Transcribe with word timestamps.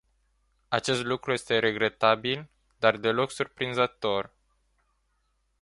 Acest 0.67 1.03
lucru 1.03 1.31
este 1.31 1.59
regretabil, 1.59 2.49
dar 2.79 2.97
deloc 2.97 3.31
surprinzător. 3.31 4.33